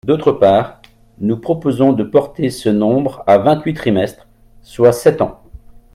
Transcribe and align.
D’autre 0.03 0.31
part, 0.31 0.81
nous 1.19 1.37
proposons 1.37 1.93
de 1.93 2.03
porter 2.03 2.49
ce 2.49 2.69
nombre 2.69 3.23
à 3.27 3.37
vingt-huit 3.37 3.75
trimestres, 3.75 4.25
soit 4.63 4.93
sept 4.93 5.21
ans. 5.21 5.39